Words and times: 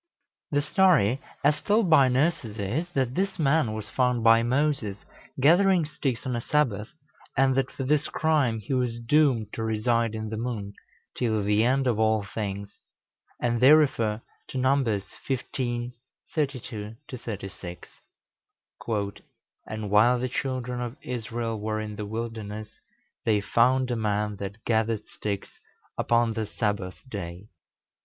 The 0.49 0.63
story 0.63 1.21
as 1.43 1.61
told 1.61 1.87
by 1.91 2.07
nurses 2.07 2.57
is, 2.57 2.89
that 2.93 3.13
this 3.13 3.37
man 3.37 3.71
was 3.73 3.87
found 3.91 4.23
by 4.23 4.41
Moses 4.41 5.05
gathering 5.39 5.85
sticks 5.85 6.25
on 6.25 6.35
a 6.35 6.41
Sabbath, 6.41 6.87
and 7.37 7.53
that, 7.53 7.69
for 7.69 7.83
this 7.83 8.07
crime, 8.09 8.59
he 8.61 8.73
was 8.73 8.99
doomed 8.99 9.53
to 9.53 9.61
reside 9.63 10.15
in 10.15 10.29
the 10.31 10.37
moon 10.39 10.73
till 11.15 11.43
the 11.43 11.63
end 11.63 11.85
of 11.85 11.99
all 11.99 12.23
things; 12.23 12.79
and 13.39 13.59
they 13.61 13.73
refer 13.73 14.21
to 14.47 14.57
Numbers 14.57 15.05
xv. 15.29 15.93
32 16.33 16.95
36: 17.07 17.89
"And 19.67 19.89
while 19.91 20.17
the 20.17 20.29
children 20.29 20.81
of 20.81 20.97
Israel 21.03 21.59
were 21.59 21.79
in 21.79 21.95
the 21.95 22.07
wilderness, 22.07 22.79
they 23.23 23.39
found 23.39 23.91
a 23.91 23.95
man 23.95 24.37
that 24.37 24.65
gathered 24.65 25.05
sticks 25.05 25.59
upon 25.95 26.33
the 26.33 26.47
Sabbath 26.47 26.95
day. 27.07 27.49